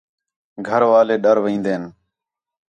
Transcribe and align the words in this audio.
گھر 0.67 0.81
والے 0.91 1.15
ݙر 1.23 1.37
وین٘دے 1.43 1.73
ہین 1.73 1.83